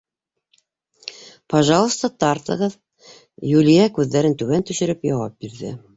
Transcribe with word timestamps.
—Пожалуйста, 1.55 2.09
тартығыҙ,— 2.23 2.75
Юлия 3.53 3.87
күҙҙәрен 3.99 4.37
түбән 4.43 4.67
төшөрөп 4.71 5.07
яуап 5.15 5.37
бирҙе. 5.47 5.77